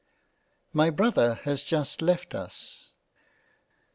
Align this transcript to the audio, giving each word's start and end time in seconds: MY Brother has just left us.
MY 0.73 0.89
Brother 0.89 1.35
has 1.43 1.63
just 1.63 2.01
left 2.01 2.33
us. 2.33 2.89